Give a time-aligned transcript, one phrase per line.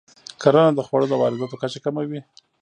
[0.41, 2.19] کرنه د خوړو د وارداتو کچه کموي.